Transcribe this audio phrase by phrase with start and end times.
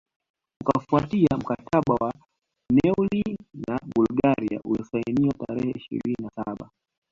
[0.61, 2.13] Ukafuatia mkataba wa
[2.71, 6.69] Neuilly na Bulgaria uliosainiwa tarehe ishirini na saba